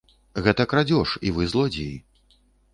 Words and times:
Гэта 0.47 0.65
крадзеж, 0.71 1.13
і 1.27 1.35
вы 1.37 1.49
злодзеі. 1.55 1.95